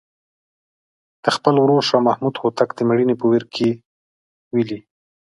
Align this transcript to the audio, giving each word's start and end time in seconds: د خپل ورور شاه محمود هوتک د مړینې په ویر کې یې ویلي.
د 1.23 1.25
خپل 1.35 1.53
ورور 1.59 1.81
شاه 1.89 2.05
محمود 2.07 2.35
هوتک 2.41 2.69
د 2.75 2.79
مړینې 2.89 3.15
په 3.17 3.25
ویر 3.31 3.45
کې 3.53 3.69
یې 3.71 3.77
ویلي. 4.53 4.79